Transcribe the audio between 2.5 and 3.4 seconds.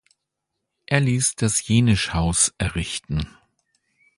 errichten.